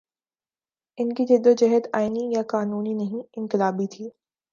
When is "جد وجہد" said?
1.25-1.87